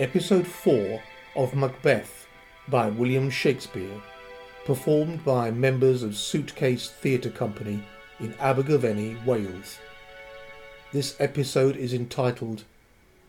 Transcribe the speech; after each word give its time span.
Episode 0.00 0.46
4 0.46 1.02
of 1.36 1.54
Macbeth 1.54 2.26
by 2.68 2.88
William 2.88 3.28
Shakespeare, 3.28 4.00
performed 4.64 5.22
by 5.26 5.50
members 5.50 6.02
of 6.02 6.16
Suitcase 6.16 6.88
Theatre 6.88 7.28
Company 7.28 7.82
in 8.18 8.32
Abergavenny, 8.40 9.18
Wales. 9.26 9.78
This 10.90 11.16
episode 11.20 11.76
is 11.76 11.92
entitled 11.92 12.64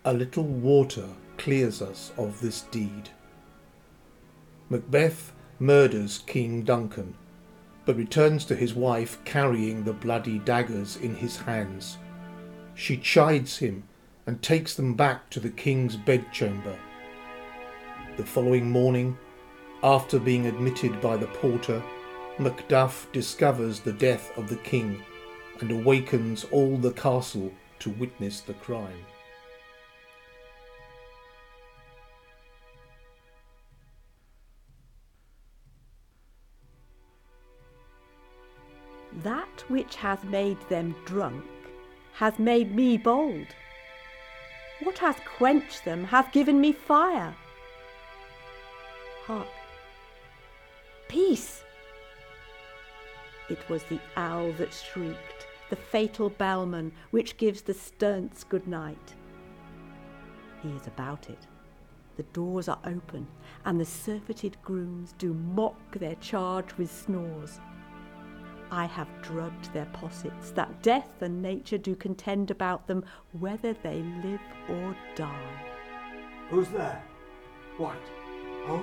A 0.05 0.13
Little 0.13 0.45
Water 0.45 1.09
Clears 1.37 1.81
Us 1.81 2.13
of 2.17 2.39
This 2.39 2.61
Deed. 2.61 3.09
Macbeth 4.69 5.33
murders 5.59 6.23
King 6.25 6.61
Duncan, 6.61 7.15
but 7.85 7.97
returns 7.97 8.45
to 8.45 8.55
his 8.55 8.73
wife 8.73 9.21
carrying 9.25 9.83
the 9.83 9.91
bloody 9.91 10.39
daggers 10.39 10.95
in 10.95 11.15
his 11.15 11.35
hands. 11.35 11.97
She 12.75 12.95
chides 12.95 13.57
him 13.57 13.83
and 14.27 14.41
takes 14.41 14.75
them 14.75 14.93
back 14.93 15.29
to 15.29 15.39
the 15.39 15.49
king's 15.49 15.95
bedchamber. 15.95 16.77
The 18.17 18.25
following 18.25 18.69
morning, 18.69 19.17
after 19.83 20.19
being 20.19 20.47
admitted 20.47 21.01
by 21.01 21.17
the 21.17 21.27
porter, 21.27 21.81
Macduff 22.37 23.11
discovers 23.11 23.79
the 23.79 23.93
death 23.93 24.31
of 24.37 24.49
the 24.49 24.57
king 24.57 25.01
and 25.59 25.71
awakens 25.71 26.43
all 26.51 26.77
the 26.77 26.91
castle 26.91 27.51
to 27.79 27.89
witness 27.91 28.41
the 28.41 28.53
crime. 28.53 29.05
That 39.23 39.63
which 39.67 39.95
hath 39.95 40.23
made 40.23 40.59
them 40.69 40.95
drunk 41.05 41.45
hath 42.13 42.39
made 42.39 42.73
me 42.73 42.97
bold. 42.97 43.47
What 44.83 44.97
hath 44.97 45.23
quenched 45.25 45.85
them 45.85 46.05
hath 46.05 46.31
given 46.31 46.59
me 46.59 46.71
fire. 46.71 47.35
Hark! 49.25 49.47
Peace! 51.07 51.61
It 53.49 53.59
was 53.69 53.83
the 53.83 53.99
owl 54.17 54.51
that 54.53 54.73
shrieked, 54.73 55.47
the 55.69 55.75
fatal 55.75 56.29
bellman 56.29 56.91
which 57.11 57.37
gives 57.37 57.61
the 57.61 57.73
sterns 57.73 58.43
good 58.43 58.67
night. 58.67 59.13
He 60.63 60.69
is 60.69 60.87
about 60.87 61.29
it. 61.29 61.47
The 62.17 62.23
doors 62.23 62.67
are 62.67 62.79
open, 62.85 63.27
and 63.65 63.79
the 63.79 63.85
surfeited 63.85 64.57
grooms 64.63 65.13
do 65.17 65.33
mock 65.33 65.91
their 65.93 66.15
charge 66.15 66.77
with 66.77 66.91
snores. 66.91 67.59
I 68.73 68.85
have 68.85 69.09
drugged 69.21 69.73
their 69.73 69.87
possets, 69.87 70.51
that 70.51 70.81
death 70.81 71.21
and 71.21 71.41
nature 71.41 71.77
do 71.77 71.93
contend 71.93 72.51
about 72.51 72.87
them, 72.87 73.03
whether 73.37 73.73
they 73.73 74.01
live 74.23 74.39
or 74.69 74.95
die. 75.13 75.65
Who's 76.49 76.69
there? 76.69 77.03
What? 77.77 77.97
Oh? 78.67 78.81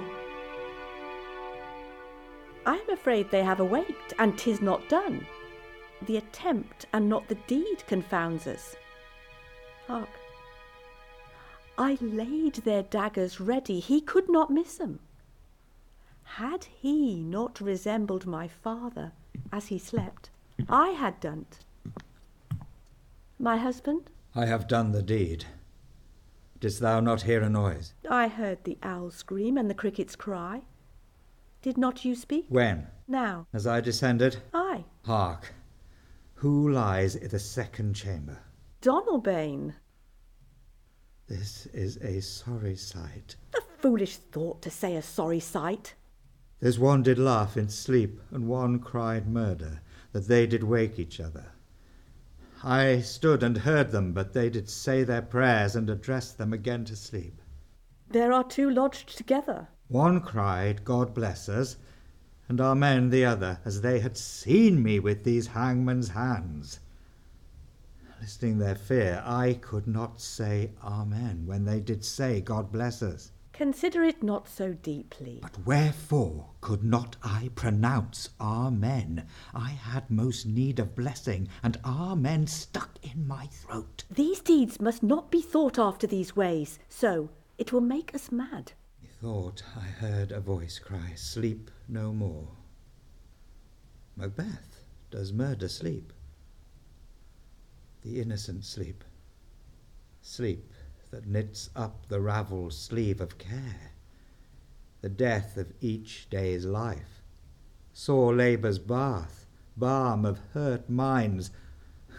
I 2.66 2.76
am 2.76 2.90
afraid 2.90 3.30
they 3.30 3.42
have 3.42 3.60
awaked, 3.60 4.12
and 4.18 4.36
'tis 4.36 4.60
not 4.60 4.86
done. 4.90 5.26
The 6.02 6.18
attempt 6.18 6.84
and 6.92 7.08
not 7.08 7.28
the 7.28 7.38
deed 7.46 7.86
confounds 7.86 8.46
us. 8.46 8.76
Hark! 9.86 10.10
I 11.78 11.96
laid 12.02 12.56
their 12.56 12.82
daggers 12.82 13.40
ready, 13.40 13.80
he 13.80 14.02
could 14.02 14.28
not 14.28 14.50
miss 14.50 14.78
'em. 14.80 15.00
Had 16.24 16.64
he 16.64 17.20
not 17.20 17.58
resembled 17.58 18.26
my 18.26 18.48
father, 18.48 19.12
as 19.52 19.66
he 19.68 19.78
slept, 19.78 20.30
I 20.68 20.90
had 20.90 21.20
done't. 21.20 21.60
My 23.38 23.56
husband? 23.56 24.10
I 24.34 24.46
have 24.46 24.68
done 24.68 24.92
the 24.92 25.02
deed. 25.02 25.44
Didst 26.60 26.80
thou 26.80 27.00
not 27.00 27.22
hear 27.22 27.40
a 27.42 27.48
noise? 27.48 27.94
I 28.10 28.28
heard 28.28 28.64
the 28.64 28.78
owl 28.82 29.10
scream 29.10 29.56
and 29.56 29.70
the 29.70 29.74
crickets 29.74 30.16
cry. 30.16 30.62
Did 31.62 31.78
not 31.78 32.04
you 32.04 32.14
speak? 32.14 32.46
When? 32.48 32.88
Now. 33.06 33.46
As 33.52 33.66
I 33.66 33.80
descended? 33.80 34.38
Aye. 34.52 34.84
Hark! 35.04 35.54
Who 36.34 36.70
lies 36.70 37.16
i' 37.16 37.26
the 37.26 37.38
second 37.38 37.94
chamber? 37.94 38.38
Donalbain. 38.82 39.74
This 41.26 41.66
is 41.66 41.96
a 41.98 42.20
sorry 42.20 42.76
sight. 42.76 43.36
A 43.56 43.60
foolish 43.78 44.16
thought 44.16 44.62
to 44.62 44.70
say 44.70 44.96
a 44.96 45.02
sorry 45.02 45.40
sight. 45.40 45.94
There's 46.60 46.78
one 46.78 47.02
did 47.02 47.18
laugh 47.18 47.56
in 47.56 47.68
sleep, 47.68 48.20
and 48.30 48.48
one 48.48 48.80
cried 48.80 49.28
murder, 49.28 49.80
that 50.12 50.26
they 50.26 50.46
did 50.46 50.64
wake 50.64 50.98
each 50.98 51.20
other. 51.20 51.52
I 52.64 53.00
stood 53.00 53.44
and 53.44 53.58
heard 53.58 53.92
them, 53.92 54.12
but 54.12 54.32
they 54.32 54.50
did 54.50 54.68
say 54.68 55.04
their 55.04 55.22
prayers 55.22 55.76
and 55.76 55.88
address 55.88 56.32
them 56.32 56.52
again 56.52 56.84
to 56.86 56.96
sleep. 56.96 57.40
There 58.10 58.32
are 58.32 58.42
two 58.42 58.68
lodged 58.70 59.16
together. 59.16 59.68
One 59.86 60.20
cried, 60.20 60.84
God 60.84 61.14
bless 61.14 61.48
us, 61.48 61.76
and 62.48 62.60
Amen 62.60 63.10
the 63.10 63.24
other, 63.24 63.60
as 63.64 63.80
they 63.80 64.00
had 64.00 64.16
seen 64.16 64.82
me 64.82 64.98
with 64.98 65.22
these 65.22 65.48
hangman's 65.48 66.08
hands. 66.08 66.80
Listening 68.20 68.58
their 68.58 68.74
fear, 68.74 69.22
I 69.24 69.52
could 69.54 69.86
not 69.86 70.20
say 70.20 70.72
Amen 70.82 71.44
when 71.46 71.64
they 71.64 71.78
did 71.78 72.04
say 72.04 72.40
God 72.40 72.72
bless 72.72 73.02
us. 73.02 73.30
Consider 73.58 74.04
it 74.04 74.22
not 74.22 74.48
so 74.48 74.72
deeply. 74.72 75.40
But 75.42 75.66
wherefore 75.66 76.50
could 76.60 76.84
not 76.84 77.16
I 77.24 77.50
pronounce 77.56 78.28
Amen? 78.40 79.26
I 79.52 79.70
had 79.70 80.08
most 80.08 80.46
need 80.46 80.78
of 80.78 80.94
blessing, 80.94 81.48
and 81.64 81.76
Amen 81.84 82.46
stuck 82.46 83.00
in 83.02 83.26
my 83.26 83.46
throat. 83.46 84.04
These 84.08 84.42
deeds 84.42 84.80
must 84.80 85.02
not 85.02 85.32
be 85.32 85.42
thought 85.42 85.76
after 85.76 86.06
these 86.06 86.36
ways, 86.36 86.78
so 86.88 87.30
it 87.58 87.72
will 87.72 87.80
make 87.80 88.14
us 88.14 88.30
mad. 88.30 88.70
Methought 89.02 89.64
I 89.76 89.86
heard 89.86 90.30
a 90.30 90.38
voice 90.38 90.78
cry, 90.78 91.14
Sleep 91.16 91.68
no 91.88 92.12
more. 92.12 92.46
Macbeth, 94.14 94.84
does 95.10 95.32
murder 95.32 95.66
sleep? 95.66 96.12
The 98.02 98.20
innocent 98.20 98.64
sleep. 98.64 99.02
Sleep 100.22 100.72
that 101.10 101.26
knits 101.26 101.70
up 101.74 102.06
the 102.08 102.20
ravelled 102.20 102.72
sleeve 102.72 103.20
of 103.20 103.38
care, 103.38 103.92
the 105.00 105.08
death 105.08 105.56
of 105.56 105.72
each 105.80 106.28
day's 106.30 106.64
life, 106.64 107.22
sore 107.92 108.34
labour's 108.34 108.78
bath, 108.78 109.46
balm 109.76 110.24
of 110.24 110.40
hurt 110.52 110.88
minds, 110.90 111.50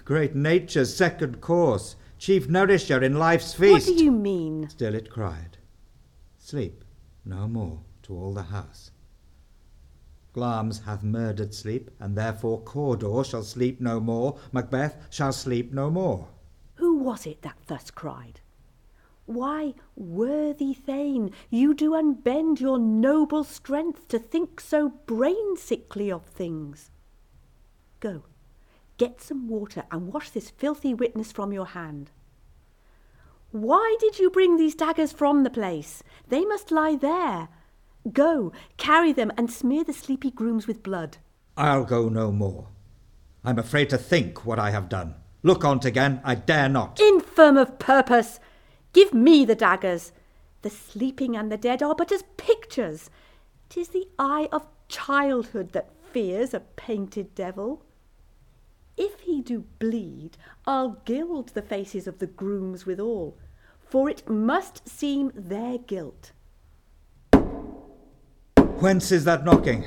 great 0.05 0.35
nature's 0.35 0.95
second 0.95 1.41
course, 1.41 1.95
chief 2.17 2.47
nourisher 2.49 3.03
in 3.03 3.17
life's 3.19 3.53
feast. 3.53 3.87
What 3.87 3.97
do 3.97 4.03
you 4.03 4.11
mean? 4.11 4.67
Still 4.69 4.95
it 4.95 5.09
cried, 5.09 5.57
Sleep 6.37 6.83
no 7.25 7.47
more 7.47 7.81
to 8.03 8.15
all 8.15 8.33
the 8.33 8.43
house. 8.43 8.91
Glamis 10.33 10.79
hath 10.79 11.03
murdered 11.03 11.53
sleep, 11.53 11.91
and 11.99 12.15
therefore 12.15 12.61
Cawdor 12.61 13.23
shall 13.23 13.43
sleep 13.43 13.81
no 13.81 13.99
more, 13.99 14.37
Macbeth 14.51 15.07
shall 15.09 15.33
sleep 15.33 15.73
no 15.73 15.89
more. 15.89 16.27
Who 16.75 16.97
was 16.97 17.25
it 17.25 17.41
that 17.41 17.57
thus 17.67 17.91
cried? 17.91 18.41
Why, 19.29 19.75
worthy 19.95 20.73
Thane, 20.73 21.29
you 21.51 21.75
do 21.75 21.91
unbend 21.91 22.59
your 22.59 22.79
noble 22.79 23.43
strength 23.43 24.07
to 24.07 24.17
think 24.17 24.59
so 24.59 24.89
brain 25.05 25.55
sickly 25.55 26.11
of 26.11 26.25
things. 26.25 26.89
Go, 27.99 28.23
get 28.97 29.21
some 29.21 29.47
water 29.47 29.83
and 29.91 30.11
wash 30.11 30.31
this 30.31 30.49
filthy 30.49 30.95
witness 30.95 31.31
from 31.31 31.53
your 31.53 31.67
hand. 31.67 32.09
Why 33.51 33.97
did 33.99 34.17
you 34.17 34.31
bring 34.31 34.57
these 34.57 34.73
daggers 34.73 35.11
from 35.11 35.43
the 35.43 35.51
place? 35.51 36.01
They 36.29 36.43
must 36.43 36.71
lie 36.71 36.95
there. 36.95 37.49
Go, 38.11 38.51
carry 38.77 39.13
them 39.13 39.31
and 39.37 39.51
smear 39.51 39.83
the 39.83 39.93
sleepy 39.93 40.31
grooms 40.31 40.65
with 40.65 40.81
blood. 40.81 41.17
I'll 41.55 41.85
go 41.85 42.09
no 42.09 42.31
more. 42.31 42.69
I'm 43.43 43.59
afraid 43.59 43.91
to 43.91 43.97
think 43.99 44.43
what 44.43 44.57
I 44.57 44.71
have 44.71 44.89
done. 44.89 45.13
Look 45.43 45.63
on't 45.63 45.85
again, 45.85 46.19
I 46.23 46.33
dare 46.33 46.67
not. 46.67 46.99
Infirm 46.99 47.57
of 47.57 47.77
purpose! 47.77 48.39
Give 48.93 49.13
me 49.13 49.45
the 49.45 49.55
daggers. 49.55 50.11
The 50.61 50.69
sleeping 50.69 51.35
and 51.35 51.51
the 51.51 51.57
dead 51.57 51.81
are 51.81 51.95
but 51.95 52.11
as 52.11 52.23
pictures. 52.37 53.09
'Tis 53.69 53.89
the 53.89 54.07
eye 54.17 54.49
of 54.51 54.67
childhood 54.87 55.71
that 55.73 55.93
fears 56.11 56.53
a 56.53 56.59
painted 56.59 57.35
devil. 57.35 57.83
If 58.97 59.21
he 59.21 59.41
do 59.41 59.65
bleed, 59.77 60.37
I'll 60.65 61.01
gild 61.05 61.49
the 61.49 61.61
faces 61.61 62.07
of 62.07 62.19
the 62.19 62.27
grooms 62.27 62.85
withal, 62.85 63.37
for 63.79 64.09
it 64.09 64.27
must 64.27 64.89
seem 64.89 65.31
their 65.33 65.77
guilt. 65.77 66.31
Whence 68.79 69.11
is 69.11 69.23
that 69.25 69.45
knocking? 69.45 69.85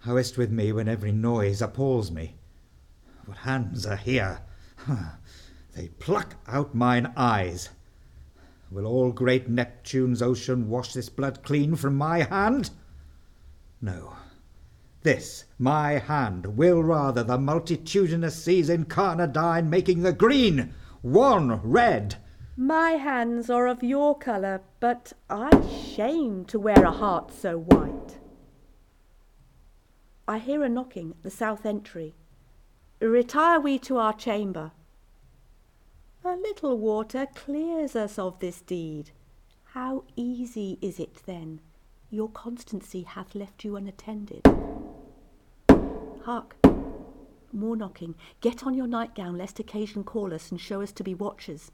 How 0.00 0.16
is't 0.16 0.36
with 0.36 0.50
me 0.50 0.72
when 0.72 0.88
every 0.88 1.12
noise 1.12 1.62
appalls 1.62 2.10
me? 2.10 2.34
What 3.24 3.38
hands 3.38 3.86
are 3.86 3.96
here? 3.96 4.40
They 5.74 5.88
pluck 5.88 6.36
out 6.46 6.74
mine 6.74 7.12
eyes. 7.16 7.70
Will 8.70 8.86
all 8.86 9.12
great 9.12 9.48
Neptune's 9.48 10.22
ocean 10.22 10.68
wash 10.68 10.92
this 10.92 11.08
blood 11.08 11.42
clean 11.42 11.74
from 11.76 11.96
my 11.96 12.22
hand? 12.22 12.70
No. 13.80 14.16
This, 15.02 15.44
my 15.58 15.92
hand, 15.92 16.56
will 16.56 16.82
rather 16.82 17.22
the 17.22 17.38
multitudinous 17.38 18.42
seas 18.42 18.68
incarnadine, 18.68 19.68
making 19.68 20.02
the 20.02 20.12
green, 20.12 20.72
one 21.02 21.60
red, 21.62 22.16
My 22.56 22.92
hands 22.92 23.50
are 23.50 23.66
of 23.66 23.82
your 23.82 24.16
colour, 24.16 24.62
but 24.78 25.12
I 25.28 25.50
shame 25.68 26.44
to 26.46 26.58
wear 26.58 26.84
a 26.84 26.92
heart 26.92 27.32
so 27.32 27.58
white. 27.58 28.18
I 30.26 30.38
hear 30.38 30.62
a 30.62 30.68
knocking 30.68 31.10
at 31.10 31.22
the 31.22 31.30
south 31.30 31.66
entry. 31.66 32.14
Retire 33.00 33.60
we 33.60 33.78
to 33.80 33.98
our 33.98 34.14
chamber. 34.14 34.70
A 36.26 36.36
little 36.36 36.78
water 36.78 37.26
clears 37.34 37.94
us 37.94 38.18
of 38.18 38.38
this 38.38 38.62
deed. 38.62 39.10
How 39.62 40.04
easy 40.16 40.78
is 40.80 40.98
it 40.98 41.20
then? 41.26 41.60
Your 42.08 42.30
constancy 42.30 43.02
hath 43.02 43.34
left 43.34 43.62
you 43.62 43.76
unattended. 43.76 44.40
Hark! 46.22 46.56
More 47.52 47.76
knocking. 47.76 48.14
Get 48.40 48.66
on 48.66 48.72
your 48.72 48.86
nightgown, 48.86 49.36
lest 49.36 49.60
occasion 49.60 50.02
call 50.02 50.32
us 50.32 50.50
and 50.50 50.58
show 50.58 50.80
us 50.80 50.92
to 50.92 51.04
be 51.04 51.14
watchers. 51.14 51.70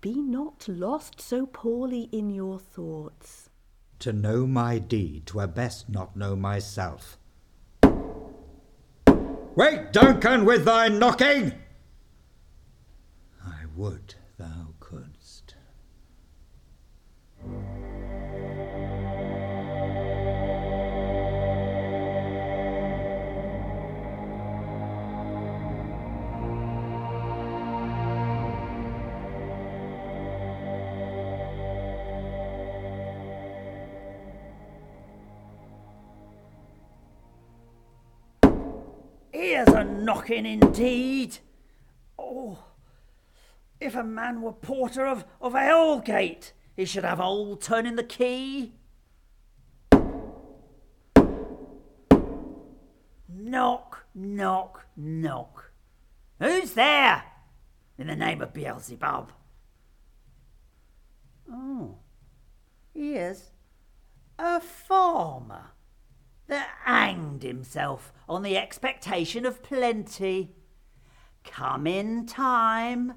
Be 0.00 0.14
not 0.14 0.66
lost 0.66 1.20
so 1.20 1.46
poorly 1.46 2.08
in 2.10 2.28
your 2.28 2.58
thoughts. 2.58 3.50
To 4.00 4.12
know 4.12 4.48
my 4.48 4.80
deed, 4.80 5.26
twere 5.26 5.46
best 5.46 5.88
not 5.88 6.16
know 6.16 6.34
myself. 6.34 7.18
Wait, 9.54 9.92
Duncan, 9.92 10.44
with 10.44 10.64
thy 10.64 10.88
knocking! 10.88 11.52
Would 13.78 14.16
thou 14.38 14.74
couldst. 14.80 15.54
Here's 39.32 39.68
a 39.68 39.84
knocking 39.84 40.46
indeed. 40.46 41.38
If 43.80 43.94
a 43.94 44.02
man 44.02 44.42
were 44.42 44.52
porter 44.52 45.06
of, 45.06 45.24
of 45.40 45.54
hell-gate, 45.54 46.52
he 46.76 46.84
should 46.84 47.04
have 47.04 47.20
old 47.20 47.60
turning 47.60 47.96
the 47.96 48.02
key. 48.02 48.74
Knock, 53.28 54.04
knock, 54.14 54.86
knock. 54.96 55.70
Who's 56.40 56.72
there? 56.72 57.24
In 57.96 58.08
the 58.08 58.16
name 58.16 58.42
of 58.42 58.52
Beelzebub. 58.52 59.32
Oh, 61.50 61.98
he 62.92 63.14
is 63.14 63.50
a 64.38 64.60
farmer 64.60 65.70
that 66.46 66.68
hanged 66.84 67.42
himself 67.42 68.12
on 68.28 68.42
the 68.42 68.56
expectation 68.56 69.46
of 69.46 69.62
plenty. 69.62 70.54
Come 71.44 71.86
in 71.86 72.26
time. 72.26 73.14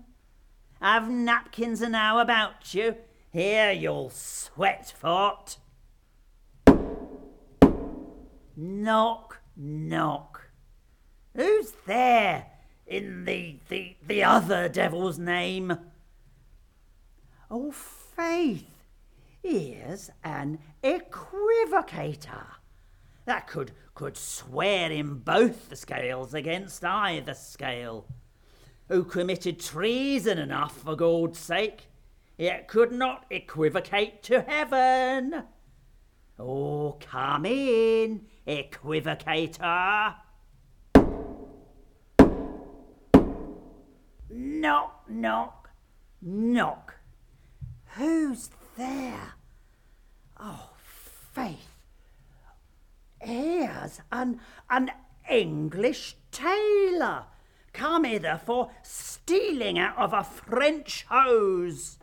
Have 0.82 1.10
napkins 1.10 1.82
and 1.82 1.94
enow 1.94 2.20
about 2.20 2.74
you. 2.74 2.96
Here 3.32 3.72
you'll 3.72 4.10
sweat 4.10 4.94
fort. 4.98 5.58
Knock, 8.56 9.42
knock. 9.56 10.50
Who's 11.36 11.72
there 11.86 12.48
in 12.88 13.26
the, 13.26 13.60
the, 13.70 13.96
the 14.06 14.24
other 14.24 14.68
devil's 14.68 15.20
name? 15.20 15.78
Oh, 17.50 17.72
faith, 17.72 18.84
here's 19.44 20.10
an 20.24 20.60
equivocator 20.84 22.48
that 23.26 23.48
could 23.48 23.72
could 23.94 24.18
swear 24.18 24.90
in 24.90 25.20
both 25.20 25.70
the 25.70 25.76
scales 25.76 26.34
against 26.34 26.84
either 26.84 27.34
scale, 27.34 28.08
who 28.92 29.06
committed 29.06 29.58
treason 29.58 30.38
enough 30.38 30.78
for 30.82 30.98
God's 30.98 31.40
sake, 31.40 31.88
yet 32.38 32.68
could 32.68 32.92
not 32.92 33.26
equivocate 33.30 34.22
to 34.24 34.42
heaven. 34.42 35.44
Oh, 36.38 36.98
come 37.00 37.46
in, 37.46 38.26
equivocator. 38.46 40.16
Knock, 44.30 45.10
knock, 45.10 45.70
knock. 46.22 46.96
Who's 47.96 48.50
there? 48.76 49.36
Oh, 50.38 50.70
faith. 51.32 51.78
Here's 53.22 54.02
an, 54.12 54.42
an 54.70 54.92
English 55.30 56.18
tailor 56.32 57.24
come 57.74 58.04
hither 58.04 58.40
for 58.46 58.72
stealing 58.82 59.80
out 59.80 59.98
of 59.98 60.14
a 60.14 60.24
French 60.24 61.06
hose. 61.10 61.98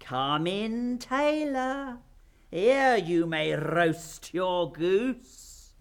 Come 0.00 0.46
in, 0.46 0.98
tailor. 0.98 1.98
Here 2.50 2.96
you 2.96 3.26
may 3.26 3.52
roast 3.52 4.32
your 4.32 4.72
goose. 4.72 5.74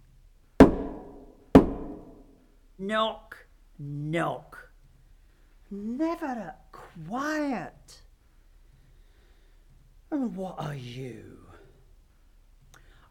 Knock, 2.78 3.48
knock. 3.80 4.72
Never 5.72 6.26
a 6.26 6.56
quiet. 6.72 8.02
And 10.12 10.36
what 10.36 10.56
are 10.60 10.76
you? 10.76 11.38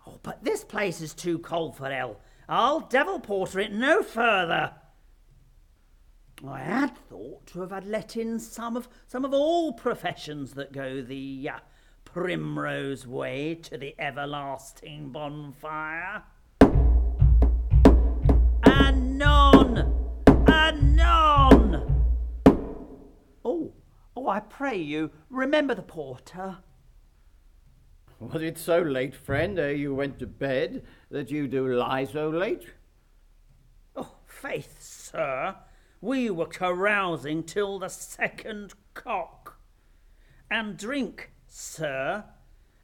Oh, 0.06 0.18
but 0.22 0.44
this 0.44 0.64
place 0.64 1.00
is 1.00 1.14
too 1.14 1.38
cold 1.38 1.76
for 1.76 1.90
hell. 1.90 2.20
I'll 2.48 2.80
devil 2.80 3.18
porter 3.18 3.58
it 3.60 3.72
no 3.72 4.02
further. 4.02 4.72
I 6.44 6.58
had 6.58 6.96
thought 7.08 7.46
to 7.48 7.60
have 7.60 7.70
had 7.70 7.86
let 7.86 8.16
in 8.16 8.38
some 8.38 8.76
of 8.76 8.88
some 9.06 9.24
of 9.24 9.32
all 9.32 9.72
professions 9.72 10.52
that 10.54 10.70
go 10.70 11.00
the 11.00 11.50
uh, 11.54 11.58
primrose 12.04 13.06
way 13.06 13.54
to 13.54 13.78
the 13.78 13.94
everlasting 13.98 15.12
bonfire. 15.12 16.22
Anon, 18.64 19.94
anon. 20.46 22.04
Oh, 23.44 23.72
oh! 24.14 24.28
I 24.28 24.40
pray 24.40 24.76
you, 24.76 25.10
remember 25.30 25.74
the 25.74 25.82
porter. 25.82 26.58
Was 28.18 28.42
it 28.42 28.58
so 28.58 28.80
late, 28.80 29.14
friend, 29.14 29.58
ere 29.58 29.72
you 29.72 29.94
went 29.94 30.18
to 30.18 30.26
bed, 30.26 30.84
that 31.10 31.30
you 31.30 31.48
do 31.48 31.66
lie 31.74 32.04
so 32.04 32.28
late? 32.28 32.66
Oh, 33.94 34.16
faith, 34.26 34.82
sir, 34.82 35.54
we 36.06 36.30
were 36.30 36.46
carousing 36.46 37.42
till 37.42 37.80
the 37.80 37.88
second 37.88 38.72
cock. 38.94 39.58
And 40.48 40.76
drink, 40.76 41.32
sir, 41.48 42.24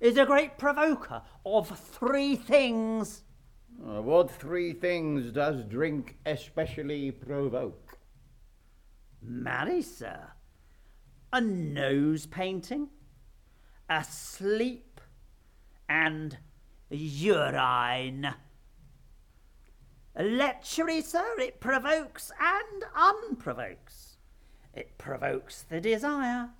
is 0.00 0.18
a 0.18 0.26
great 0.26 0.58
provoker 0.58 1.22
of 1.46 1.78
three 1.78 2.34
things. 2.34 3.22
Uh, 3.80 4.02
what 4.02 4.28
three 4.28 4.72
things 4.72 5.30
does 5.30 5.62
drink 5.64 6.16
especially 6.26 7.12
provoke? 7.12 7.96
Marry, 9.22 9.82
sir, 9.82 10.18
a 11.32 11.40
nose 11.40 12.26
painting, 12.26 12.88
a 13.88 14.02
sleep 14.02 15.00
and 15.88 16.38
urine. 16.90 18.34
Lechery, 20.16 21.02
sir, 21.02 21.38
it 21.38 21.60
provokes 21.60 22.30
and 22.38 22.84
unprovokes. 22.94 24.16
It 24.74 24.98
provokes 24.98 25.62
the 25.62 25.80
desire, 25.80 26.50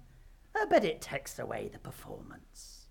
but 0.70 0.84
it 0.84 1.00
takes 1.00 1.38
away 1.38 1.68
the 1.70 1.78
performance. 1.78 2.86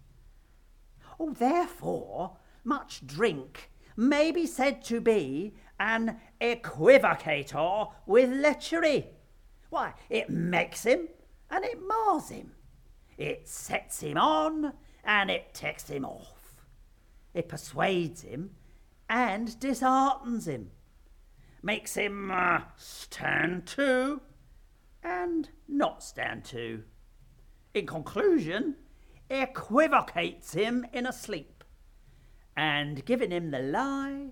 Oh, 1.19 1.33
therefore, 1.33 2.37
much 2.63 3.05
drink 3.05 3.71
may 3.97 4.31
be 4.31 4.45
said 4.45 4.83
to 4.85 5.01
be 5.01 5.55
an 5.79 6.17
equivocator 6.39 7.91
with 8.05 8.29
lechery. 8.29 9.05
Why, 9.69 9.93
it 10.09 10.29
makes 10.29 10.83
him 10.83 11.07
and 11.49 11.65
it 11.65 11.79
mars 11.81 12.29
him. 12.29 12.51
It 13.17 13.47
sets 13.47 14.01
him 14.01 14.17
on 14.17 14.73
and 15.03 15.31
it 15.31 15.53
takes 15.53 15.89
him 15.89 16.05
off. 16.05 16.65
It 17.33 17.49
persuades 17.49 18.21
him 18.21 18.51
and 19.11 19.59
disheartens 19.59 20.47
him, 20.47 20.71
makes 21.61 21.95
him 21.95 22.31
uh, 22.31 22.61
stand 22.77 23.67
to 23.67 24.21
and 25.03 25.49
not 25.67 26.01
stand 26.01 26.45
to. 26.45 26.81
In 27.73 27.85
conclusion, 27.85 28.75
equivocates 29.29 30.53
him 30.53 30.85
in 30.93 31.05
a 31.05 31.11
sleep, 31.11 31.65
and 32.55 33.03
giving 33.03 33.31
him 33.31 33.51
the 33.51 33.59
lie, 33.59 34.27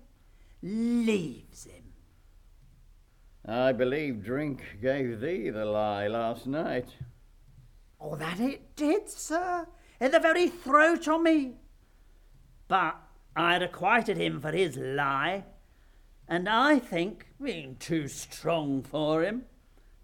leaves 0.62 1.64
him. 1.64 1.92
I 3.44 3.72
believe 3.72 4.24
drink 4.24 4.62
gave 4.80 5.20
thee 5.20 5.50
the 5.50 5.66
lie 5.66 6.06
last 6.06 6.46
night. 6.46 6.88
Oh, 8.00 8.16
that 8.16 8.40
it 8.40 8.76
did, 8.76 9.10
sir, 9.10 9.66
in 10.00 10.10
the 10.10 10.20
very 10.20 10.48
throat 10.48 11.06
o' 11.06 11.18
me. 11.18 11.56
But 12.66 12.96
I'd 13.36 13.62
acquitted 13.62 14.16
him 14.16 14.40
for 14.40 14.52
his 14.52 14.76
lie, 14.76 15.44
and 16.28 16.48
I 16.48 16.78
think 16.78 17.26
being 17.42 17.76
too 17.76 18.08
strong 18.08 18.82
for 18.82 19.22
him, 19.22 19.44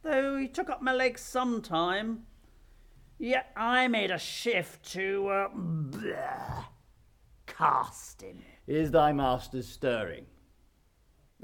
though 0.02 0.37
he 0.37 0.49
took 0.49 0.71
up 0.71 0.80
my 0.80 0.92
legs 0.92 1.21
some 1.21 1.61
time, 1.61 2.23
yet 3.18 3.52
I 3.56 3.88
made 3.88 4.11
a 4.11 4.18
shift 4.18 4.90
to 4.92 5.28
uh, 5.28 5.49
blah, 5.52 6.66
cast 7.47 8.23
him. 8.23 8.42
Is 8.66 8.90
thy 8.90 9.12
master 9.12 9.62
stirring? 9.62 10.26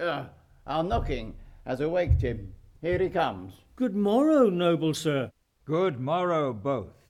Ah, 0.00 0.30
our 0.66 0.84
knocking 0.84 1.34
has 1.66 1.80
awaked 1.80 2.22
him. 2.22 2.54
Here 2.80 2.98
he 2.98 3.08
comes. 3.08 3.54
Good 3.76 3.94
morrow, 3.94 4.50
noble 4.50 4.94
sir. 4.94 5.30
Good 5.64 6.00
morrow, 6.00 6.52
both. 6.52 7.06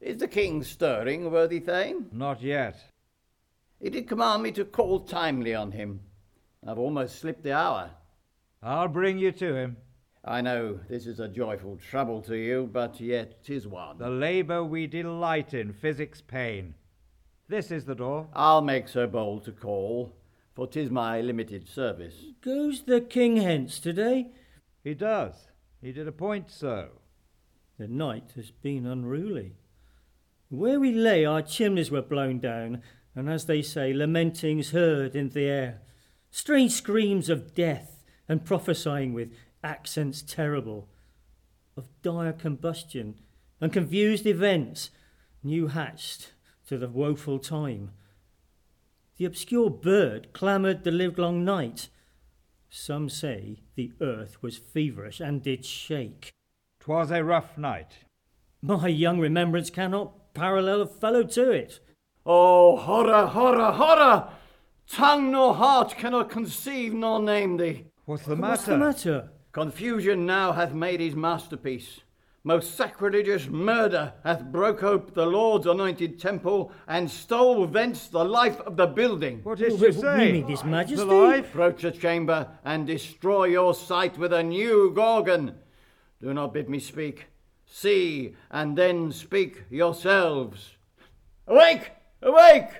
Is 0.00 0.18
the 0.18 0.28
king 0.28 0.62
stirring, 0.62 1.30
worthy 1.30 1.60
Thane? 1.60 2.06
Not 2.12 2.42
yet. 2.42 2.93
He 3.84 3.90
did 3.90 4.08
command 4.08 4.42
me 4.42 4.50
to 4.52 4.64
call 4.64 5.00
timely 5.00 5.54
on 5.54 5.72
him. 5.72 6.00
I've 6.66 6.78
almost 6.78 7.18
slipped 7.18 7.42
the 7.42 7.52
hour. 7.52 7.90
I'll 8.62 8.88
bring 8.88 9.18
you 9.18 9.30
to 9.32 9.54
him. 9.54 9.76
I 10.24 10.40
know 10.40 10.80
this 10.88 11.06
is 11.06 11.20
a 11.20 11.28
joyful 11.28 11.76
trouble 11.76 12.22
to 12.22 12.34
you, 12.34 12.66
but 12.72 12.98
yet 12.98 13.44
'tis 13.44 13.66
one. 13.66 13.98
The 13.98 14.08
labour 14.08 14.64
we 14.64 14.86
delight 14.86 15.52
in 15.52 15.74
physics 15.74 16.22
pain. 16.22 16.76
This 17.48 17.70
is 17.70 17.84
the 17.84 17.94
door. 17.94 18.30
I'll 18.32 18.62
make 18.62 18.88
so 18.88 19.06
bold 19.06 19.44
to 19.44 19.52
call, 19.52 20.16
for 20.54 20.66
'tis 20.66 20.88
my 20.88 21.20
limited 21.20 21.68
service. 21.68 22.24
Goes 22.40 22.84
the 22.84 23.02
king 23.02 23.36
hence 23.36 23.78
today? 23.78 24.30
He 24.82 24.94
does. 24.94 25.48
He 25.82 25.92
did 25.92 26.08
appoint 26.08 26.50
so. 26.50 26.88
The 27.76 27.86
night 27.86 28.32
has 28.36 28.50
been 28.50 28.86
unruly. 28.86 29.56
Where 30.48 30.80
we 30.80 30.90
lay, 30.94 31.26
our 31.26 31.42
chimneys 31.42 31.90
were 31.90 32.00
blown 32.00 32.38
down, 32.38 32.80
and 33.14 33.28
as 33.28 33.46
they 33.46 33.62
say, 33.62 33.92
lamentings 33.92 34.70
heard 34.70 35.14
in 35.14 35.30
the 35.30 35.44
air. 35.44 35.80
Strange 36.30 36.72
screams 36.72 37.28
of 37.28 37.54
death, 37.54 38.02
and 38.28 38.44
prophesying 38.44 39.12
with 39.12 39.32
accents 39.62 40.22
terrible, 40.22 40.88
of 41.76 41.86
dire 42.02 42.32
combustion 42.32 43.14
and 43.60 43.72
confused 43.72 44.26
events, 44.26 44.90
new 45.42 45.68
hatched 45.68 46.32
to 46.66 46.78
the 46.78 46.88
woeful 46.88 47.38
time. 47.38 47.90
The 49.16 49.26
obscure 49.26 49.70
bird 49.70 50.32
clamoured 50.32 50.84
the 50.84 50.90
livelong 50.90 51.44
night. 51.44 51.88
Some 52.68 53.08
say 53.08 53.62
the 53.76 53.92
earth 54.00 54.42
was 54.42 54.56
feverish 54.58 55.20
and 55.20 55.42
did 55.42 55.64
shake. 55.64 56.32
'Twas 56.80 57.10
a 57.10 57.22
rough 57.22 57.56
night. 57.56 57.98
My 58.60 58.88
young 58.88 59.20
remembrance 59.20 59.70
cannot 59.70 60.34
parallel 60.34 60.82
a 60.82 60.86
fellow 60.86 61.22
to 61.22 61.50
it. 61.50 61.80
Oh, 62.26 62.76
horror, 62.76 63.26
horror, 63.26 63.72
horror! 63.72 64.28
Tongue 64.90 65.30
nor 65.30 65.54
heart 65.54 65.94
cannot 65.96 66.30
conceive 66.30 66.94
nor 66.94 67.20
name 67.20 67.56
thee. 67.56 67.86
What's 68.04 68.24
the 68.24 68.36
matter? 68.36 68.50
What's 68.50 68.64
the 68.64 68.78
matter? 68.78 69.28
Confusion 69.52 70.26
now 70.26 70.52
hath 70.52 70.72
made 70.72 71.00
his 71.00 71.14
masterpiece. 71.14 72.00
Most 72.46 72.74
sacrilegious 72.76 73.46
murder 73.48 74.12
hath 74.22 74.44
broke 74.44 74.82
ope 74.82 75.14
the 75.14 75.24
Lord's 75.24 75.66
anointed 75.66 76.20
temple 76.20 76.70
and 76.86 77.10
stole 77.10 77.66
thence 77.66 78.08
the 78.08 78.24
life 78.24 78.60
of 78.60 78.76
the 78.76 78.86
building. 78.86 79.40
What 79.44 79.60
is 79.62 79.80
We- 79.80 79.88
oh, 79.88 79.90
she 79.90 79.96
we 79.96 80.02
saying? 80.02 80.32
mean 80.34 80.46
His 80.46 80.62
Majesty? 80.64 80.96
The 80.96 81.14
life? 81.14 81.48
Approach 81.48 81.80
the 81.82 81.90
chamber 81.92 82.48
and 82.64 82.86
destroy 82.86 83.44
your 83.44 83.72
sight 83.72 84.18
with 84.18 84.32
a 84.34 84.42
new 84.42 84.92
Gorgon. 84.94 85.54
Do 86.20 86.34
not 86.34 86.52
bid 86.52 86.68
me 86.68 86.80
speak. 86.80 87.26
See, 87.66 88.34
and 88.50 88.76
then 88.76 89.10
speak 89.10 89.64
yourselves. 89.70 90.76
Awake! 91.46 91.92
Awake! 92.24 92.70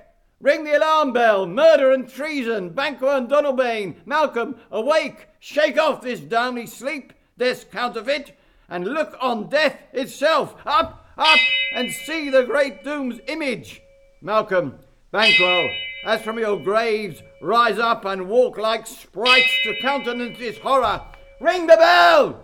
Ring 0.40 0.64
the 0.64 0.78
alarm 0.78 1.12
bell! 1.12 1.46
Murder 1.46 1.92
and 1.92 2.08
treason! 2.08 2.70
Banquo 2.70 3.14
and 3.14 3.28
Donalbain! 3.28 3.96
Malcolm, 4.06 4.56
awake! 4.70 5.28
Shake 5.38 5.78
off 5.78 6.00
this 6.00 6.20
downy 6.20 6.66
sleep, 6.66 7.12
this 7.36 7.62
counterfeit, 7.70 8.34
and 8.70 8.86
look 8.86 9.14
on 9.20 9.50
death 9.50 9.76
itself! 9.92 10.54
Up, 10.64 11.06
up, 11.18 11.38
and 11.74 11.92
see 11.92 12.30
the 12.30 12.44
great 12.44 12.82
doom's 12.82 13.20
image! 13.26 13.82
Malcolm, 14.22 14.78
Banquo, 15.10 15.68
as 16.06 16.22
from 16.22 16.38
your 16.38 16.58
graves, 16.58 17.22
rise 17.42 17.78
up 17.78 18.06
and 18.06 18.26
walk 18.26 18.56
like 18.56 18.86
sprites 18.86 19.52
to 19.64 19.78
countenance 19.82 20.38
this 20.38 20.56
horror! 20.56 21.02
Ring 21.38 21.66
the 21.66 21.76
bell! 21.76 22.40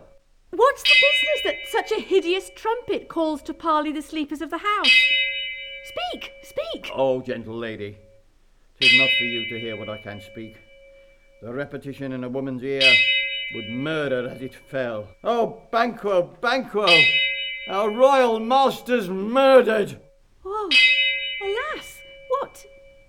What's 0.50 0.82
the 0.82 0.90
business 0.90 1.42
that 1.44 1.66
such 1.70 1.92
a 1.92 2.02
hideous 2.02 2.50
trumpet 2.54 3.08
calls 3.08 3.40
to 3.44 3.54
parley 3.54 3.90
the 3.90 4.02
sleepers 4.02 4.42
of 4.42 4.50
the 4.50 4.58
house? 4.58 5.10
Speak, 5.90 6.32
speak! 6.42 6.90
Oh, 6.94 7.20
gentle 7.20 7.56
lady, 7.56 7.98
'tis 8.78 8.96
not 8.98 9.10
for 9.18 9.24
you 9.24 9.48
to 9.48 9.58
hear 9.58 9.76
what 9.76 9.88
I 9.88 9.98
can 9.98 10.20
speak. 10.20 10.56
The 11.42 11.52
repetition 11.52 12.12
in 12.12 12.22
a 12.22 12.28
woman's 12.28 12.62
ear 12.62 12.92
would 13.54 13.68
murder 13.68 14.28
as 14.28 14.40
it 14.40 14.54
fell. 14.54 15.08
Oh, 15.24 15.62
Banquo, 15.72 16.22
Banquo, 16.40 16.86
our 17.68 17.90
royal 17.90 18.38
master's 18.38 19.08
murdered! 19.08 20.00
Oh, 20.44 20.70
alas! 21.42 21.98
What? 22.28 22.66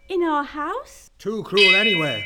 In 0.09 0.23
our 0.23 0.43
house? 0.43 1.11
Too 1.19 1.43
cruel 1.43 1.75
anywhere. 1.75 2.23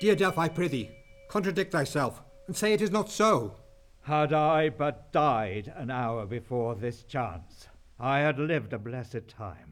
Dear 0.00 0.14
Duff, 0.14 0.38
I 0.38 0.48
prithee, 0.48 0.90
contradict 1.28 1.72
thyself, 1.72 2.22
and 2.46 2.56
say 2.56 2.72
it 2.72 2.80
is 2.80 2.90
not 2.90 3.10
so. 3.10 3.56
Had 4.02 4.32
I 4.32 4.68
but 4.68 5.12
died 5.12 5.72
an 5.76 5.90
hour 5.90 6.26
before 6.26 6.74
this 6.74 7.02
chance, 7.02 7.66
I 7.98 8.20
had 8.20 8.38
lived 8.38 8.72
a 8.72 8.78
blessed 8.78 9.28
time. 9.28 9.69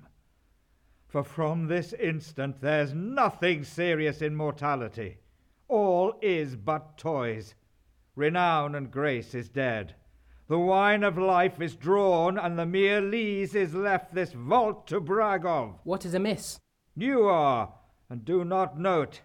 For 1.09 1.25
from 1.25 1.69
this 1.69 1.95
instant 1.95 2.61
there's 2.61 2.93
nothing 2.93 3.65
serious 3.65 4.21
in 4.21 4.37
mortality. 4.37 5.19
All 5.67 6.15
is 6.21 6.55
but 6.55 6.99
toys. 6.99 7.55
Renown 8.15 8.75
and 8.75 8.91
grace 8.91 9.35
is 9.35 9.49
dead. 9.49 9.95
The 10.49 10.59
wine 10.59 11.05
of 11.05 11.19
life 11.19 11.61
is 11.61 11.77
drawn, 11.77 12.39
and 12.39 12.59
the 12.59 12.67
mere 12.67 13.01
lees 13.01 13.55
is 13.55 13.75
left 13.75 14.15
this 14.15 14.33
vault 14.33 14.87
to 14.89 14.99
brag 14.99 15.45
of. 15.45 15.79
What 15.85 16.05
is 16.07 16.15
amiss? 16.15 16.59
You 16.97 17.27
are, 17.27 17.73
and 18.09 18.25
do 18.25 18.45
not 18.45 18.79
note, 18.79 19.21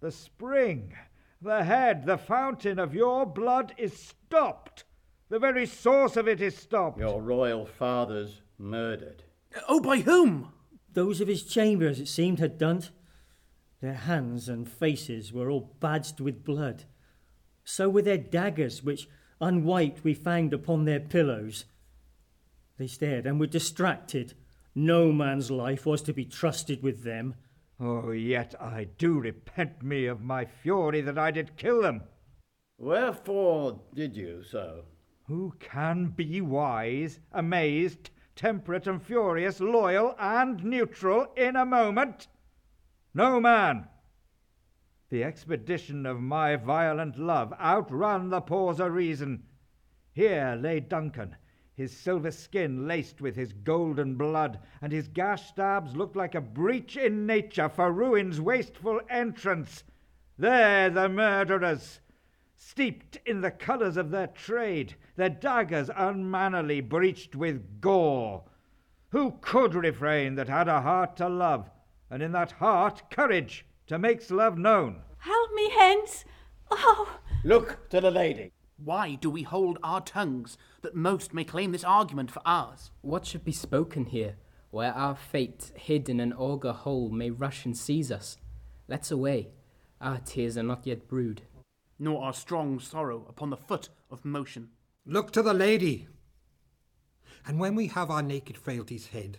the 0.00 0.12
spring, 0.12 0.94
the 1.42 1.64
head, 1.64 2.06
the 2.06 2.18
fountain 2.18 2.78
of 2.78 2.94
your 2.94 3.26
blood 3.26 3.74
is 3.76 3.92
stopped. 3.92 4.84
The 5.28 5.38
very 5.38 5.66
source 5.66 6.16
of 6.16 6.26
it 6.28 6.40
is 6.40 6.56
stopped. 6.56 7.00
Your 7.00 7.20
royal 7.20 7.66
father's 7.66 8.40
murdered. 8.56 9.24
Oh, 9.68 9.80
by 9.80 9.98
whom? 9.98 10.52
Those 10.98 11.20
of 11.20 11.28
his 11.28 11.44
chambers, 11.44 12.00
it 12.00 12.08
seemed, 12.08 12.40
had 12.40 12.58
done't. 12.58 12.90
Their 13.80 13.94
hands 13.94 14.48
and 14.48 14.68
faces 14.68 15.32
were 15.32 15.48
all 15.48 15.76
badged 15.78 16.18
with 16.18 16.42
blood. 16.42 16.86
So 17.62 17.88
were 17.88 18.02
their 18.02 18.18
daggers, 18.18 18.82
which, 18.82 19.08
unwiped, 19.40 20.02
we 20.02 20.12
found 20.12 20.52
upon 20.52 20.86
their 20.86 20.98
pillows. 20.98 21.66
They 22.78 22.88
stared 22.88 23.26
and 23.26 23.38
were 23.38 23.46
distracted. 23.46 24.34
No 24.74 25.12
man's 25.12 25.52
life 25.52 25.86
was 25.86 26.02
to 26.02 26.12
be 26.12 26.24
trusted 26.24 26.82
with 26.82 27.04
them. 27.04 27.36
Oh, 27.78 28.10
yet 28.10 28.56
I 28.60 28.88
do 28.98 29.20
repent 29.20 29.84
me 29.84 30.06
of 30.06 30.20
my 30.20 30.46
fury 30.46 31.00
that 31.02 31.16
I 31.16 31.30
did 31.30 31.56
kill 31.56 31.80
them. 31.80 32.02
Wherefore 32.76 33.82
did 33.94 34.16
you 34.16 34.42
so? 34.42 34.86
Who 35.28 35.54
can 35.60 36.06
be 36.06 36.40
wise, 36.40 37.20
amazed, 37.30 38.10
temperate 38.38 38.86
and 38.86 39.02
furious, 39.02 39.58
loyal 39.58 40.14
and 40.16 40.62
neutral 40.62 41.26
in 41.36 41.56
a 41.56 41.66
moment? 41.66 42.28
No 43.12 43.40
man. 43.40 43.88
The 45.10 45.24
expedition 45.24 46.06
of 46.06 46.20
my 46.20 46.54
violent 46.54 47.18
love 47.18 47.52
outrun 47.54 48.30
the 48.30 48.40
pause 48.40 48.78
of 48.78 48.92
reason. 48.92 49.42
Here 50.12 50.56
lay 50.56 50.78
Duncan, 50.78 51.34
his 51.74 51.96
silver 51.96 52.30
skin 52.30 52.86
laced 52.86 53.20
with 53.20 53.34
his 53.34 53.52
golden 53.52 54.14
blood, 54.14 54.60
and 54.80 54.92
his 54.92 55.08
gash 55.08 55.48
stabs 55.48 55.96
looked 55.96 56.14
like 56.14 56.36
a 56.36 56.40
breach 56.40 56.96
in 56.96 57.26
nature 57.26 57.68
for 57.68 57.90
ruin's 57.90 58.40
wasteful 58.40 59.00
entrance. 59.10 59.82
There 60.38 60.90
the 60.90 61.08
murderers, 61.08 61.98
steeped 62.56 63.18
in 63.26 63.40
the 63.40 63.50
colours 63.50 63.96
of 63.96 64.10
their 64.10 64.28
trade, 64.28 64.94
their 65.18 65.28
daggers 65.28 65.90
unmannerly 65.96 66.80
breached 66.80 67.34
with 67.34 67.80
gore. 67.80 68.44
Who 69.08 69.34
could 69.40 69.74
refrain 69.74 70.36
that 70.36 70.48
had 70.48 70.68
a 70.68 70.80
heart 70.80 71.16
to 71.16 71.28
love, 71.28 71.68
and 72.08 72.22
in 72.22 72.30
that 72.32 72.52
heart 72.52 73.10
courage 73.10 73.66
to 73.88 73.98
make 73.98 74.30
love 74.30 74.56
known? 74.56 75.02
Help 75.18 75.52
me 75.54 75.70
hence! 75.70 76.24
Oh, 76.70 77.18
Look 77.42 77.88
to 77.90 78.00
the 78.00 78.12
lady. 78.12 78.52
Why 78.76 79.16
do 79.16 79.28
we 79.28 79.42
hold 79.42 79.78
our 79.82 80.00
tongues, 80.00 80.56
that 80.82 80.94
most 80.94 81.34
may 81.34 81.42
claim 81.42 81.72
this 81.72 81.82
argument 81.82 82.30
for 82.30 82.42
ours? 82.46 82.92
What 83.00 83.26
should 83.26 83.44
be 83.44 83.50
spoken 83.50 84.04
here, 84.04 84.36
where 84.70 84.92
our 84.92 85.16
fate, 85.16 85.72
hid 85.74 86.08
in 86.08 86.20
an 86.20 86.32
auger 86.32 86.72
hole, 86.72 87.10
may 87.10 87.30
rush 87.30 87.64
and 87.64 87.76
seize 87.76 88.12
us? 88.12 88.36
Let's 88.86 89.10
away. 89.10 89.48
Our 90.00 90.18
tears 90.18 90.56
are 90.56 90.62
not 90.62 90.86
yet 90.86 91.08
brewed. 91.08 91.42
Nor 91.98 92.22
our 92.22 92.32
strong 92.32 92.78
sorrow 92.78 93.26
upon 93.28 93.50
the 93.50 93.56
foot 93.56 93.88
of 94.12 94.24
motion. 94.24 94.68
Look 95.10 95.30
to 95.32 95.42
the 95.42 95.54
lady. 95.54 96.06
And 97.46 97.58
when 97.58 97.74
we 97.74 97.86
have 97.86 98.10
our 98.10 98.22
naked 98.22 98.58
frailties 98.58 99.06
hid, 99.06 99.38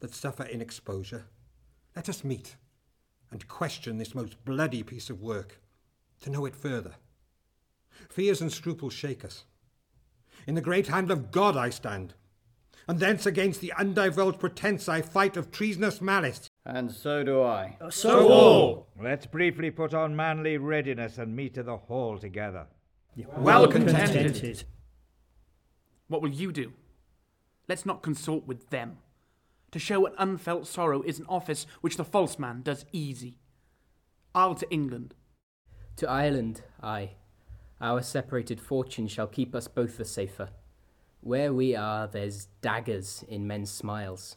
that 0.00 0.12
suffer 0.12 0.42
in 0.42 0.60
exposure, 0.60 1.26
let 1.94 2.08
us 2.08 2.24
meet 2.24 2.56
and 3.30 3.46
question 3.46 3.98
this 3.98 4.16
most 4.16 4.44
bloody 4.44 4.82
piece 4.82 5.08
of 5.08 5.22
work, 5.22 5.60
to 6.22 6.30
know 6.30 6.44
it 6.44 6.56
further. 6.56 6.94
Fears 8.08 8.40
and 8.40 8.52
scruples 8.52 8.94
shake 8.94 9.24
us. 9.24 9.44
In 10.44 10.56
the 10.56 10.60
great 10.60 10.88
hand 10.88 11.12
of 11.12 11.30
God 11.30 11.56
I 11.56 11.70
stand, 11.70 12.14
and 12.88 12.98
thence 12.98 13.26
against 13.26 13.60
the 13.60 13.72
undivulged 13.78 14.40
pretence 14.40 14.88
I 14.88 15.02
fight 15.02 15.36
of 15.36 15.52
treasonous 15.52 16.00
malice. 16.00 16.50
And 16.64 16.90
so 16.90 17.22
do 17.22 17.42
I. 17.44 17.76
So 17.90 18.28
all. 18.28 18.88
Let's 19.00 19.26
briefly 19.26 19.70
put 19.70 19.94
on 19.94 20.16
manly 20.16 20.56
readiness 20.58 21.16
and 21.16 21.36
meet 21.36 21.56
in 21.56 21.66
the 21.66 21.76
hall 21.76 22.18
together. 22.18 22.66
Well 23.38 23.68
contented. 23.68 24.64
What 26.08 26.22
will 26.22 26.30
you 26.30 26.52
do? 26.52 26.72
Let's 27.68 27.86
not 27.86 28.02
consort 28.02 28.46
with 28.46 28.70
them. 28.70 28.98
To 29.72 29.78
show 29.78 30.06
an 30.06 30.14
unfelt 30.18 30.66
sorrow 30.66 31.02
is 31.02 31.18
an 31.18 31.26
office 31.28 31.66
which 31.80 31.96
the 31.96 32.04
false 32.04 32.38
man 32.38 32.62
does 32.62 32.84
easy. 32.92 33.38
I'll 34.34 34.54
to 34.54 34.70
England. 34.70 35.14
To 35.96 36.08
Ireland, 36.08 36.62
I. 36.82 37.10
Our 37.80 38.02
separated 38.02 38.60
fortune 38.60 39.08
shall 39.08 39.26
keep 39.26 39.54
us 39.54 39.68
both 39.68 39.96
the 39.96 40.04
safer. 40.04 40.50
Where 41.20 41.52
we 41.52 41.74
are, 41.74 42.06
there's 42.06 42.46
daggers 42.60 43.24
in 43.28 43.46
men's 43.46 43.70
smiles. 43.70 44.36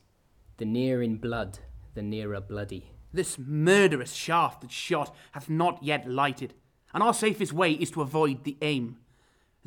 The 0.57 0.65
near 0.65 1.03
in 1.03 1.17
blood, 1.17 1.59
the 1.93 2.01
nearer 2.01 2.41
bloody. 2.41 2.91
This 3.13 3.37
murderous 3.37 4.13
shaft 4.13 4.61
that 4.61 4.71
shot 4.71 5.15
hath 5.31 5.49
not 5.49 5.83
yet 5.83 6.09
lighted, 6.09 6.53
and 6.93 7.03
our 7.03 7.13
safest 7.13 7.53
way 7.53 7.73
is 7.73 7.91
to 7.91 8.01
avoid 8.01 8.43
the 8.43 8.57
aim. 8.61 8.97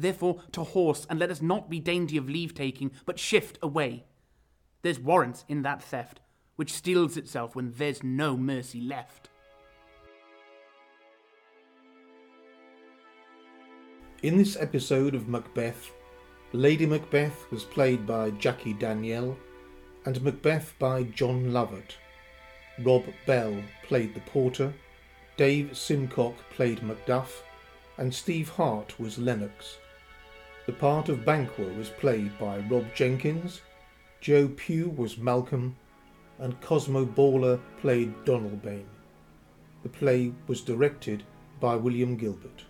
Therefore, 0.02 0.42
to 0.50 0.64
horse, 0.64 1.06
and 1.08 1.20
let 1.20 1.30
us 1.30 1.40
not 1.40 1.70
be 1.70 1.78
dainty 1.78 2.16
of 2.16 2.28
leave 2.28 2.54
taking, 2.54 2.90
but 3.06 3.20
shift 3.20 3.56
away. 3.62 4.04
There's 4.82 4.98
warrant 4.98 5.44
in 5.48 5.62
that 5.62 5.80
theft, 5.80 6.18
which 6.56 6.72
steals 6.72 7.16
itself 7.16 7.54
when 7.54 7.70
there's 7.76 8.02
no 8.02 8.36
mercy 8.36 8.80
left. 8.80 9.30
In 14.24 14.36
this 14.36 14.56
episode 14.56 15.14
of 15.14 15.28
Macbeth, 15.28 15.92
Lady 16.52 16.84
Macbeth 16.84 17.48
was 17.52 17.62
played 17.62 18.04
by 18.04 18.30
Jackie 18.30 18.74
Danielle 18.74 19.38
and 20.04 20.20
Macbeth 20.20 20.74
by 20.80 21.04
John 21.04 21.52
Lovett. 21.52 21.94
Rob 22.80 23.04
Bell 23.24 23.54
played 23.84 24.14
the 24.14 24.20
porter, 24.22 24.74
Dave 25.36 25.70
Simcock 25.74 26.34
played 26.50 26.80
Macduff, 26.80 27.42
and 27.98 28.12
Steve 28.12 28.48
Hart 28.48 28.98
was 28.98 29.16
Lennox. 29.16 29.78
The 30.64 30.72
part 30.72 31.08
of 31.08 31.24
Banquo 31.24 31.64
was 31.76 31.88
played 31.88 32.38
by 32.38 32.58
Rob 32.58 32.86
Jenkins, 32.94 33.62
Joe 34.20 34.46
Pugh 34.46 34.90
was 34.90 35.18
Malcolm, 35.18 35.74
and 36.38 36.60
Cosmo 36.60 37.04
Baller 37.04 37.60
played 37.80 38.14
Donalbain. 38.24 38.84
The 39.82 39.88
play 39.88 40.32
was 40.46 40.60
directed 40.60 41.24
by 41.58 41.74
William 41.74 42.16
Gilbert. 42.16 42.64